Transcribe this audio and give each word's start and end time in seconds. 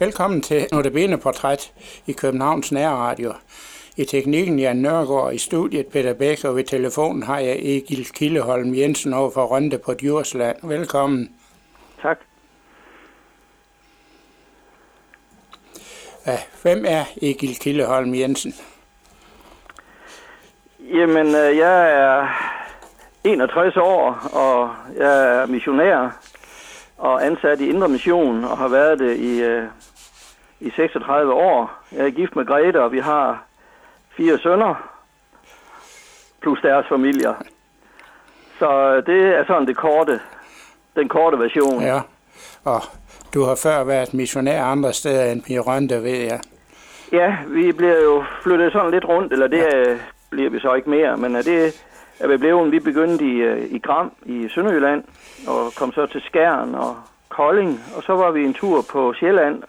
Velkommen 0.00 0.42
til 0.42 0.66
Notabene 0.72 1.18
Portræt 1.18 1.72
i 2.06 2.12
Københavns 2.12 2.72
Nærradio. 2.72 3.32
I 3.96 4.04
teknikken 4.04 4.58
Jan 4.58 4.76
Nørgaard, 4.76 5.34
i 5.34 5.38
studiet 5.38 5.86
Peter 5.86 6.14
Bæk, 6.14 6.44
og 6.44 6.56
ved 6.56 6.64
telefonen 6.64 7.22
har 7.22 7.38
jeg 7.38 7.56
Egil 7.58 8.06
Kildeholm 8.12 8.74
Jensen 8.74 9.14
over 9.14 9.30
for 9.30 9.44
Rønde 9.44 9.78
på 9.78 9.94
Djursland. 9.94 10.56
Velkommen. 10.62 11.32
Tak. 12.02 12.18
Hvem 16.62 16.84
er 16.88 17.04
Egil 17.22 17.58
Kildeholm 17.58 18.14
Jensen? 18.14 18.54
Jamen, 20.80 21.26
øh, 21.26 21.56
jeg 21.56 21.92
er 21.92 22.28
61 23.24 23.76
år, 23.76 24.28
og 24.32 24.74
jeg 24.96 25.40
er 25.42 25.46
missionær 25.46 26.20
og 26.98 27.26
ansat 27.26 27.60
i 27.60 27.68
Indre 27.68 27.88
Mission, 27.88 28.44
og 28.44 28.58
har 28.58 28.68
været 28.68 28.98
det 28.98 29.16
i, 29.16 29.42
øh, 29.42 29.64
i 30.60 30.70
36 30.70 31.32
år. 31.32 31.72
Jeg 31.92 32.06
er 32.06 32.10
gift 32.10 32.36
med 32.36 32.46
Grete, 32.46 32.82
og 32.82 32.92
vi 32.92 32.98
har 32.98 33.42
fire 34.16 34.38
sønner, 34.38 34.74
plus 36.42 36.58
deres 36.62 36.86
familier. 36.88 37.34
Så 38.58 39.00
det 39.06 39.22
er 39.22 39.44
sådan 39.46 39.66
det 39.66 39.76
korte, 39.76 40.20
den 40.96 41.08
korte 41.08 41.38
version. 41.38 41.82
Ja, 41.82 42.00
og 42.64 42.82
du 43.34 43.44
har 43.44 43.54
før 43.62 43.84
været 43.84 44.14
missionær 44.14 44.64
andre 44.64 44.92
steder 44.92 45.32
end 45.32 45.50
i 45.50 45.58
Rønde, 45.58 46.02
ved 46.02 46.18
jeg. 46.18 46.40
Ja, 47.12 47.36
vi 47.46 47.72
bliver 47.72 48.02
jo 48.02 48.24
flyttet 48.42 48.72
sådan 48.72 48.90
lidt 48.90 49.04
rundt, 49.04 49.32
eller 49.32 49.46
det 49.46 49.58
ja. 49.58 49.96
bliver 50.30 50.50
vi 50.50 50.60
så 50.60 50.74
ikke 50.74 50.90
mere, 50.90 51.16
men 51.16 51.36
er 51.36 51.42
det 51.42 51.82
er 52.20 52.28
vi 52.28 52.36
blevet, 52.36 52.72
vi 52.72 52.78
begyndte 52.78 53.24
i, 53.24 53.36
øh, 53.36 53.70
i 53.70 53.78
Gram 53.78 54.12
i 54.26 54.48
Sønderjylland, 54.48 55.04
og 55.46 55.72
kom 55.76 55.92
så 55.92 56.06
til 56.06 56.20
Skjern 56.20 56.74
og 56.74 56.96
Kolding, 57.28 57.80
og 57.96 58.02
så 58.02 58.12
var 58.12 58.30
vi 58.30 58.44
en 58.44 58.54
tur 58.54 58.84
på 58.92 59.12
Sjælland, 59.12 59.62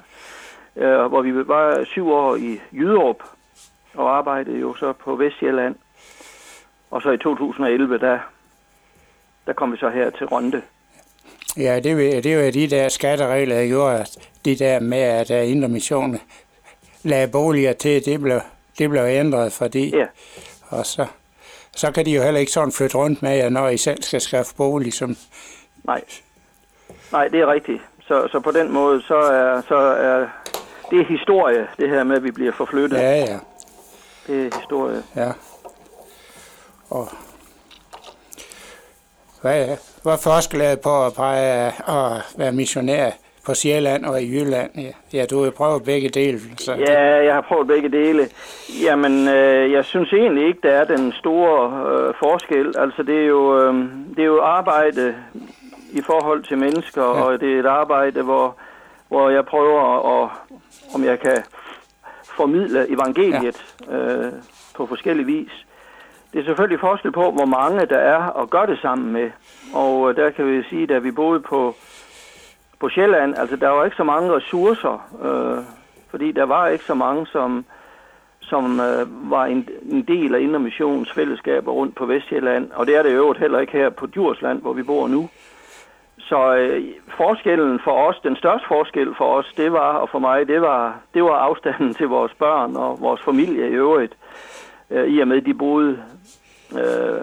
øh, 0.75 1.05
hvor 1.05 1.21
vi 1.21 1.47
var 1.47 1.83
syv 1.83 2.09
år 2.09 2.35
i 2.35 2.59
Jyderup, 2.71 3.23
og 3.93 4.17
arbejdede 4.17 4.59
jo 4.59 4.75
så 4.75 4.93
på 4.93 5.15
Vestjylland. 5.15 5.75
Og 6.91 7.01
så 7.01 7.11
i 7.11 7.17
2011, 7.17 7.97
der, 7.97 8.19
der 9.47 9.53
kom 9.53 9.71
vi 9.71 9.77
så 9.77 9.89
her 9.89 10.09
til 10.09 10.25
Rønde. 10.27 10.61
Ja, 11.57 11.79
det, 11.79 12.23
det 12.23 12.45
var 12.45 12.51
de 12.51 12.69
der 12.69 12.89
skatteregler, 12.89 13.55
der 13.55 13.67
gjorde, 13.67 14.05
de 14.45 14.55
der 14.55 14.79
med, 14.79 14.97
at 14.97 15.27
der 15.27 15.41
indre 15.41 15.69
mission 15.69 16.19
lagde 17.03 17.27
boliger 17.27 17.73
til, 17.73 18.05
det 18.05 18.21
blev, 18.21 18.39
det 18.77 18.89
blev 18.89 19.01
ændret, 19.01 19.53
fordi... 19.53 19.97
Ja. 19.97 20.05
Og 20.69 20.85
så, 20.85 21.05
så 21.75 21.91
kan 21.91 22.05
de 22.05 22.11
jo 22.11 22.21
heller 22.21 22.39
ikke 22.39 22.51
sådan 22.51 22.71
flytte 22.71 22.97
rundt 22.97 23.21
med 23.21 23.37
jer, 23.37 23.49
når 23.49 23.69
I 23.69 23.77
selv 23.77 24.03
skal 24.03 24.21
skaffe 24.21 24.55
bolig. 24.55 24.93
Som... 24.93 25.15
Nej. 25.83 26.01
Nej, 27.11 27.27
det 27.27 27.39
er 27.39 27.51
rigtigt. 27.51 27.81
Så, 28.01 28.27
så 28.31 28.39
på 28.39 28.51
den 28.51 28.71
måde, 28.71 29.01
så 29.01 29.15
er, 29.15 29.61
så 29.61 29.75
er 29.75 30.27
det 30.91 30.99
er 30.99 31.05
historie, 31.05 31.67
det 31.77 31.89
her 31.89 32.03
med, 32.03 32.15
at 32.15 32.23
vi 32.23 32.31
bliver 32.31 32.51
forflyttet. 32.51 32.97
Ja, 32.97 33.17
ja. 33.17 33.39
Det 34.27 34.45
er 34.45 34.59
historie. 34.59 35.03
Ja. 35.15 35.31
Og 36.89 37.07
hvad, 39.41 39.77
hvad 40.03 40.13
er 40.13 40.17
forskellen 40.23 40.77
på 40.83 41.05
at, 41.05 41.13
pege, 41.13 41.67
at 41.67 42.35
være 42.37 42.51
missionær 42.51 43.11
på 43.45 43.53
Sjælland 43.53 44.05
og 44.05 44.21
i 44.21 44.25
Jylland? 44.35 44.71
Ja, 44.75 44.91
ja 45.13 45.25
du 45.25 45.43
har 45.43 45.51
prøvet 45.51 45.83
begge 45.83 46.09
dele. 46.09 46.39
Så 46.57 46.73
ja, 46.73 47.23
jeg 47.23 47.33
har 47.33 47.41
prøvet 47.41 47.67
begge 47.67 47.89
dele. 47.89 48.29
Jamen, 48.83 49.27
øh, 49.27 49.71
jeg 49.71 49.85
synes 49.85 50.13
egentlig 50.13 50.47
ikke, 50.47 50.59
der 50.63 50.71
er 50.71 50.83
den 50.83 51.11
store 51.11 51.91
øh, 51.91 52.13
forskel. 52.19 52.73
Altså, 52.77 53.03
det 53.03 53.21
er, 53.21 53.25
jo, 53.25 53.59
øh, 53.59 53.73
det 54.15 54.19
er 54.19 54.25
jo 54.25 54.41
arbejde 54.41 55.15
i 55.91 56.01
forhold 56.01 56.43
til 56.43 56.57
mennesker, 56.57 57.03
ja. 57.03 57.23
og 57.23 57.39
det 57.39 57.55
er 57.55 57.59
et 57.59 57.65
arbejde, 57.65 58.21
hvor, 58.21 58.55
hvor 59.07 59.29
jeg 59.29 59.45
prøver 59.45 60.23
at, 60.23 60.29
om 60.95 61.03
jeg 61.03 61.19
kan 61.19 61.43
formidle 62.23 62.89
evangeliet 62.89 63.75
ja. 63.87 63.97
øh, 63.97 64.33
på 64.75 64.85
forskellige 64.85 65.25
vis. 65.25 65.65
Det 66.33 66.39
er 66.39 66.43
selvfølgelig 66.45 66.79
forskel 66.79 67.11
på, 67.11 67.31
hvor 67.31 67.45
mange 67.45 67.85
der 67.85 67.97
er 67.97 68.23
og 68.23 68.49
gør 68.49 68.65
det 68.65 68.79
sammen 68.81 69.13
med. 69.13 69.31
Og 69.73 70.09
øh, 70.09 70.15
der 70.15 70.29
kan 70.29 70.45
vi 70.47 70.63
sige, 70.63 70.87
da 70.87 70.97
vi 70.99 71.11
boede 71.11 71.39
på, 71.39 71.75
på 72.79 72.89
Sjælland, 72.89 73.35
altså 73.37 73.55
der 73.55 73.69
var 73.69 73.85
ikke 73.85 73.97
så 73.97 74.03
mange 74.03 74.35
ressourcer, 74.35 74.95
øh, 75.23 75.63
fordi 76.09 76.31
der 76.31 76.43
var 76.43 76.67
ikke 76.67 76.83
så 76.85 76.93
mange, 76.93 77.27
som, 77.27 77.65
som 78.41 78.79
øh, 78.79 79.31
var 79.31 79.45
en, 79.45 79.69
en 79.91 80.01
del 80.01 80.35
af 80.35 80.39
Indre 80.39 80.59
Missions 80.59 81.11
fællesskaber 81.11 81.71
rundt 81.71 81.95
på 81.95 82.05
Vestjylland. 82.05 82.71
Og 82.71 82.87
det 82.87 82.95
er 82.95 83.03
det 83.03 83.15
jo 83.15 83.33
heller 83.33 83.59
ikke 83.59 83.73
her 83.73 83.89
på 83.89 84.05
Djursland, 84.05 84.61
hvor 84.61 84.73
vi 84.73 84.83
bor 84.83 85.07
nu. 85.07 85.29
Så 86.31 86.55
øh, 86.55 86.83
forskellen 87.17 87.79
for 87.83 87.95
os, 88.07 88.15
den 88.23 88.35
største 88.35 88.65
forskel 88.67 89.09
for 89.17 89.37
os, 89.37 89.45
det 89.57 89.71
var, 89.71 89.91
og 90.01 90.09
for 90.09 90.19
mig, 90.19 90.47
det 90.47 90.61
var, 90.61 91.01
det 91.13 91.23
var 91.23 91.37
afstanden 91.47 91.93
til 91.93 92.07
vores 92.07 92.33
børn 92.39 92.75
og 92.75 93.01
vores 93.01 93.21
familie 93.25 93.69
i 93.69 93.73
øvrigt. 93.73 94.13
Øh, 94.89 95.07
I 95.07 95.19
og 95.19 95.27
med, 95.27 95.41
de 95.41 95.53
boede 95.53 96.03
øh, 96.79 97.21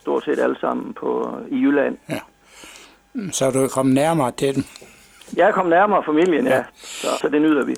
stort 0.00 0.24
set 0.24 0.38
alle 0.38 0.58
sammen 0.60 0.94
på, 0.94 1.38
i 1.48 1.56
Jylland. 1.56 1.98
Ja. 2.08 2.20
Så 3.32 3.50
du 3.50 3.58
er 3.58 3.68
kommet 3.68 3.94
nærmere 3.94 4.32
til 4.32 4.54
dem? 4.54 4.64
Jeg 5.36 5.48
er 5.48 5.52
kommet 5.52 5.70
nærmere 5.70 6.02
familien, 6.04 6.46
ja. 6.46 6.56
ja. 6.56 6.64
Så, 6.74 7.08
så 7.20 7.28
det 7.28 7.42
nyder 7.42 7.64
vi. 7.64 7.74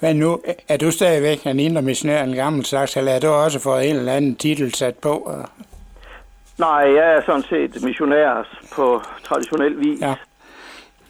Men 0.00 0.16
nu, 0.16 0.40
er 0.68 0.76
du 0.76 0.90
stadigvæk 0.90 1.46
en 1.46 1.60
indre 1.60 1.82
missionær, 1.82 2.24
en 2.24 2.34
gammel 2.34 2.64
slags, 2.64 2.96
eller 2.96 3.12
er 3.12 3.20
du 3.20 3.28
også 3.28 3.58
fået 3.58 3.90
en 3.90 3.96
eller 3.96 4.12
anden 4.12 4.36
titel 4.36 4.74
sat 4.74 4.96
på? 4.96 5.32
Nej, 6.58 6.94
jeg 6.94 7.14
er 7.16 7.22
sådan 7.26 7.42
set 7.42 7.82
missionær 7.84 8.48
på 8.74 9.02
traditionel 9.24 9.80
vis. 9.80 10.00
Ja. 10.00 10.14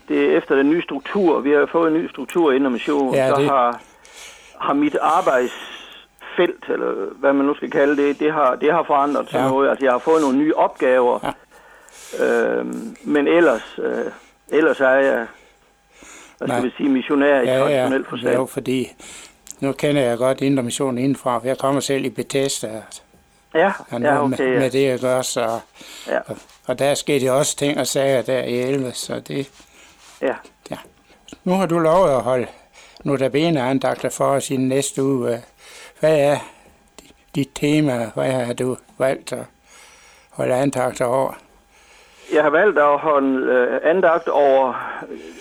Det 0.08 0.24
er 0.24 0.36
efter 0.36 0.54
den 0.54 0.70
nye 0.70 0.82
struktur. 0.82 1.40
Vi 1.40 1.50
har 1.50 1.68
fået 1.72 1.92
en 1.92 1.98
ny 1.98 2.10
struktur 2.10 2.52
inden 2.52 2.72
mission. 2.72 3.14
Ja, 3.14 3.26
det... 3.26 3.36
Så 3.36 3.42
har, 3.42 3.80
har 4.58 4.72
mit 4.74 4.96
arbejdsfelt, 5.00 6.64
eller 6.68 7.14
hvad 7.14 7.32
man 7.32 7.46
nu 7.46 7.54
skal 7.54 7.70
kalde 7.70 7.96
det, 7.96 8.20
det 8.20 8.32
har, 8.32 8.54
det 8.54 8.72
har 8.72 8.82
forandret 8.82 9.30
sig 9.30 9.38
ja. 9.38 9.48
noget. 9.48 9.70
Altså, 9.70 9.84
jeg 9.84 9.92
har 9.92 9.98
fået 9.98 10.22
nogle 10.22 10.38
nye 10.38 10.54
opgaver. 10.54 11.18
Ja. 11.22 11.32
Øhm, 12.20 12.96
men 13.04 13.28
ellers, 13.28 13.78
øh, 13.78 14.04
ellers 14.48 14.80
er 14.80 14.90
jeg, 14.90 15.26
hvad 16.38 16.48
skal 16.48 16.64
vi 16.64 16.70
sige, 16.76 16.88
missionær 16.88 17.40
i 17.40 17.46
ja, 17.46 17.58
traditionel 17.58 18.04
forstand. 18.04 18.32
Ja, 18.32 18.38
jo, 18.38 18.46
fordi 18.46 18.88
nu 19.60 19.72
kender 19.72 20.02
jeg 20.02 20.18
godt 20.18 20.40
Indre 20.40 20.62
Mission 20.62 20.98
indenfra, 20.98 21.38
for 21.38 21.46
jeg 21.46 21.58
kommer 21.58 21.80
selv 21.80 22.04
i 22.04 22.10
Bethesda. 22.10 22.82
Ja, 23.54 23.72
ja 23.92 24.24
okay. 24.24 24.48
Med, 24.48 24.58
med 24.58 24.70
det 24.70 24.88
at 24.88 25.00
gøre, 25.00 25.24
så, 25.24 25.60
ja. 26.08 26.18
og, 26.26 26.36
og 26.66 26.78
der 26.78 26.94
skete 26.94 27.32
også 27.32 27.56
ting 27.56 27.78
og 27.78 27.86
sager 27.86 28.22
der 28.22 28.42
i 28.42 28.60
11, 28.60 28.92
så 28.92 29.20
det... 29.20 29.50
Ja. 30.22 30.34
ja. 30.70 30.76
Nu 31.44 31.52
har 31.52 31.66
du 31.66 31.78
lovet 31.78 32.10
at 32.10 32.22
holde 32.22 32.46
notabene 33.04 33.60
andagter 33.60 34.08
for 34.08 34.24
os 34.24 34.50
i 34.50 34.56
næste 34.56 35.02
uge. 35.02 35.42
Hvad 36.00 36.18
er 36.18 36.36
dit 37.34 37.50
tema? 37.54 38.10
Hvad 38.14 38.32
har 38.32 38.52
du 38.52 38.76
valgt 38.98 39.32
at 39.32 39.44
holde 40.30 40.54
andagter 40.54 41.04
over? 41.04 41.32
Jeg 42.32 42.42
har 42.42 42.50
valgt 42.50 42.78
at 42.78 42.98
holde 42.98 43.52
øh, 43.52 43.80
andagt 43.84 44.28
over 44.28 44.74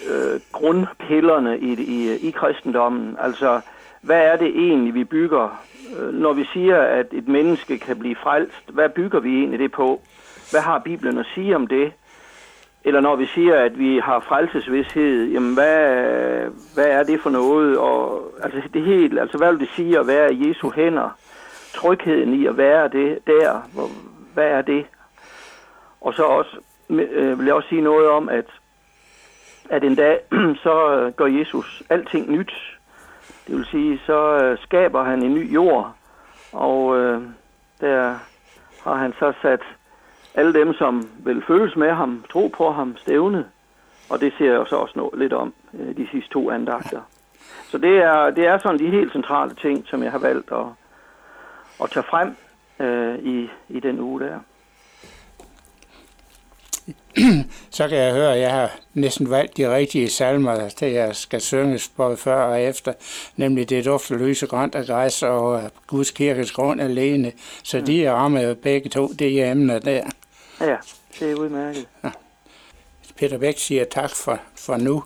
øh, 0.10 0.40
grundpillerne 0.52 1.60
i, 1.60 1.74
i, 1.74 2.28
i 2.28 2.32
kristendommen. 2.32 3.18
Altså, 3.20 3.62
hvad 4.02 4.22
er 4.22 4.36
det 4.36 4.48
egentlig, 4.48 4.94
vi 4.94 5.04
bygger 5.04 5.62
øh, 6.00 6.14
når 6.14 6.34
vi 6.34 6.46
siger, 6.54 6.82
at 6.82 7.08
et 7.12 7.28
menneske 7.28 7.78
kan 7.78 8.00
blive 8.00 8.16
frelst, 8.16 8.70
hvad 8.70 8.90
bygger 8.90 9.20
vi 9.20 9.38
egentlig 9.38 9.60
det 9.60 9.72
på? 9.72 10.02
Hvad 10.52 10.62
har 10.62 10.80
Bibelen 10.80 11.18
at 11.18 11.26
sige 11.36 11.56
om 11.56 11.68
det? 11.68 11.94
Eller 12.84 13.02
når 13.02 13.16
vi 13.16 13.26
siger, 13.26 13.56
at 13.56 13.80
vi 13.80 14.00
har 14.00 14.20
frelsesvidshed, 14.20 15.32
jamen 15.32 15.54
hvad, 15.54 15.86
hvad 16.74 16.86
er 16.86 17.04
det 17.04 17.22
for 17.22 17.30
noget? 17.30 17.78
Og, 17.78 18.32
altså 18.44 18.62
det 18.74 18.82
helt, 18.82 19.20
altså 19.20 19.38
hvad 19.38 19.52
vil 19.52 19.60
det 19.60 19.70
sige 19.76 20.00
at 20.00 20.08
være 20.08 20.34
i 20.34 20.50
Jesu 20.50 20.70
hænder? 20.70 21.10
Trygheden 21.74 22.34
i 22.34 22.46
at 22.46 22.58
være 22.58 22.88
det 22.88 23.20
der, 23.28 23.70
hvor, 23.74 23.90
hvad 24.34 24.48
er 24.48 24.62
det? 24.62 24.86
Og 26.02 26.14
så 26.14 26.24
også, 26.24 26.58
øh, 26.90 27.40
vil 27.40 27.46
jeg 27.46 27.56
også 27.56 27.70
sige 27.70 27.82
noget 27.82 28.10
om, 28.10 28.30
at, 28.30 28.46
at 29.70 29.84
en 29.84 29.96
dag, 29.96 30.20
så 30.64 31.12
gør 31.16 31.26
Jesus 31.26 31.84
alting 31.90 32.32
nyt. 32.32 32.54
Det 33.52 33.60
vil 33.60 33.66
sige, 33.66 34.02
så 34.06 34.38
øh, 34.44 34.58
skaber 34.58 35.04
han 35.04 35.24
en 35.24 35.34
ny 35.34 35.54
jord, 35.54 35.94
og 36.54 36.98
øh, 36.98 37.22
der 37.82 38.16
har 38.84 38.96
han 38.96 39.14
så 39.20 39.34
sat 39.42 39.62
alle 40.36 40.54
dem, 40.54 40.74
som 40.74 41.10
vil 41.20 41.44
følges 41.48 41.76
med 41.76 41.92
ham, 41.92 42.26
tro 42.30 42.48
på 42.48 42.72
ham, 42.72 42.98
stævne. 42.98 43.46
Og 44.10 44.22
det 44.22 44.34
ser 44.38 44.54
jeg 44.54 44.68
så 44.68 44.76
også 44.76 44.94
noget 44.96 45.20
lidt 45.20 45.34
om 45.34 45.54
øh, 45.74 45.98
de 45.98 46.08
sidste 46.12 46.30
to 46.30 46.52
andagter. 46.52 47.02
Så 47.68 47.78
det 47.78 47.98
er, 47.98 48.30
det 48.30 48.48
er 48.48 48.58
sådan 48.58 48.80
de 48.80 48.90
helt 48.90 49.12
centrale 49.12 49.56
ting, 49.56 49.88
som 49.88 50.04
jeg 50.04 50.12
har 50.12 50.20
valgt 50.20 50.52
at, 50.52 50.66
at 51.84 51.90
tage 51.90 52.04
frem 52.04 52.36
øh, 52.80 53.20
i, 53.20 53.50
i 53.70 53.80
den 53.80 54.00
uge 54.00 54.20
der. 54.20 54.40
så 57.78 57.88
kan 57.88 57.98
jeg 57.98 58.14
høre, 58.14 58.34
at 58.34 58.42
jeg 58.42 58.52
har 58.52 58.80
næsten 58.94 59.30
valgt 59.30 59.58
de 59.58 59.76
rigtige 59.76 60.10
salmer, 60.10 60.70
til 60.70 60.92
jeg 60.92 61.16
skal 61.16 61.42
synges 61.42 61.88
både 61.88 62.18
før 62.18 62.44
og 62.44 62.62
efter, 62.62 62.94
nemlig 63.36 63.70
det 63.70 63.86
dufter 63.86 64.16
lyse 64.16 64.48
grønt 64.48 64.76
af 64.76 64.86
græs 64.86 65.24
og 65.24 65.72
Guds 65.88 66.12
kirkes 66.12 66.52
grund 66.52 66.82
alene. 66.82 67.32
Så 67.64 67.80
mm. 67.80 67.86
de 67.86 68.06
er 68.06 68.14
rammer 68.14 68.54
begge 68.54 68.90
to, 68.90 69.08
det 69.08 69.42
er 69.42 69.52
emner 69.52 69.80
der. 69.80 70.04
Ja, 70.62 70.76
det 71.20 71.32
er 71.32 71.36
udmærket. 71.36 71.88
Ja. 72.04 72.10
Peter 73.16 73.38
Bæk 73.38 73.58
siger 73.58 73.86
tak 73.86 74.16
for, 74.16 74.40
for 74.56 74.78
nu. 74.78 75.04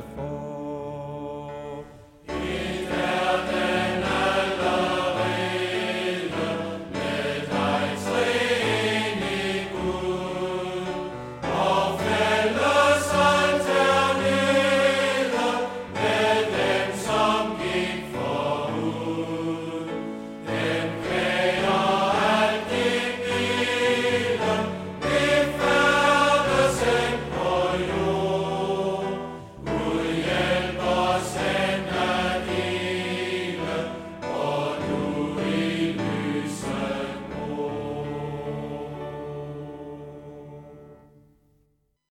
before. 0.00 0.49